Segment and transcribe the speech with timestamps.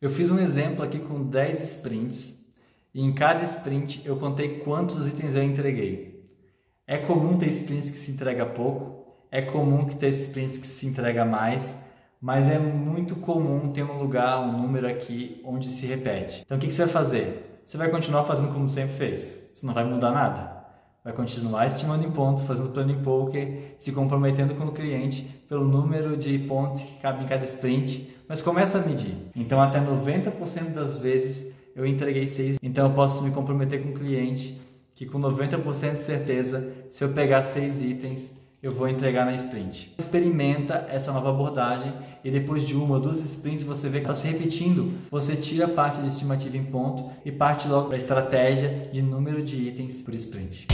[0.00, 2.50] Eu fiz um exemplo aqui com 10 sprints
[2.94, 6.26] e em cada sprint eu contei quantos itens eu entreguei.
[6.86, 10.86] É comum ter sprints que se entrega pouco, é comum que ter sprints que se
[10.86, 11.84] entrega mais,
[12.18, 16.44] mas é muito comum ter um lugar, um número aqui onde se repete.
[16.46, 17.60] Então o que você vai fazer?
[17.62, 19.50] Você vai continuar fazendo como sempre fez.
[19.52, 20.59] Você não vai mudar nada
[21.04, 25.64] vai continuar estimando em ponto, fazendo plano em poker, se comprometendo com o cliente pelo
[25.64, 29.14] número de pontos que cabe em cada sprint, mas começa a medir.
[29.34, 33.94] Então, até 90% das vezes eu entreguei 6, então eu posso me comprometer com o
[33.94, 34.60] cliente
[34.94, 38.32] que com 90% de certeza, se eu pegar 6 itens,
[38.62, 39.94] eu vou entregar na sprint.
[39.98, 41.92] Experimenta essa nova abordagem
[42.22, 45.64] e depois de uma ou duas sprints você vê que está se repetindo, você tira
[45.64, 49.68] a parte de estimativa em ponto e parte logo para a estratégia de número de
[49.68, 50.66] itens por sprint.